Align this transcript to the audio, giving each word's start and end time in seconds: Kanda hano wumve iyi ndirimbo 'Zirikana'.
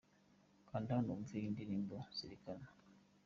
Kanda 0.69 0.91
hano 0.97 1.09
wumve 1.15 1.33
iyi 1.39 1.49
ndirimbo 1.53 1.95
'Zirikana'. 2.05 2.71